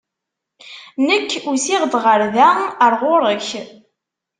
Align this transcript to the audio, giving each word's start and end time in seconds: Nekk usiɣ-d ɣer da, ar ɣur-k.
Nekk 1.07 1.31
usiɣ-d 1.51 1.93
ɣer 2.03 2.21
da, 2.35 2.49
ar 2.83 2.93
ɣur-k. 3.01 3.47